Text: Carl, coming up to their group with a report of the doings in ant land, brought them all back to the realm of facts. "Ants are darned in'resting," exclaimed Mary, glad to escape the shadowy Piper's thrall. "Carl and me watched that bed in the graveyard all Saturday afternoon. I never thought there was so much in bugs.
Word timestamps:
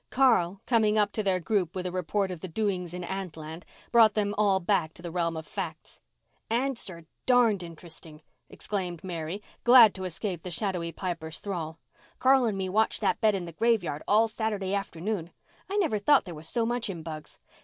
Carl, 0.09 0.61
coming 0.65 0.97
up 0.97 1.11
to 1.11 1.21
their 1.21 1.39
group 1.39 1.75
with 1.75 1.85
a 1.85 1.91
report 1.91 2.31
of 2.31 2.41
the 2.41 2.47
doings 2.47 2.91
in 2.91 3.03
ant 3.03 3.37
land, 3.37 3.63
brought 3.91 4.15
them 4.15 4.33
all 4.35 4.59
back 4.59 4.95
to 4.95 5.01
the 5.03 5.11
realm 5.11 5.37
of 5.37 5.45
facts. 5.45 5.99
"Ants 6.49 6.89
are 6.89 7.05
darned 7.27 7.61
in'resting," 7.61 8.23
exclaimed 8.49 9.03
Mary, 9.03 9.43
glad 9.63 9.93
to 9.93 10.05
escape 10.05 10.41
the 10.41 10.49
shadowy 10.49 10.91
Piper's 10.91 11.37
thrall. 11.39 11.77
"Carl 12.17 12.45
and 12.45 12.57
me 12.57 12.67
watched 12.67 12.99
that 13.01 13.21
bed 13.21 13.35
in 13.35 13.45
the 13.45 13.51
graveyard 13.51 14.01
all 14.07 14.27
Saturday 14.27 14.73
afternoon. 14.73 15.29
I 15.69 15.77
never 15.77 15.99
thought 15.99 16.25
there 16.25 16.33
was 16.33 16.49
so 16.49 16.65
much 16.65 16.89
in 16.89 17.03
bugs. 17.03 17.37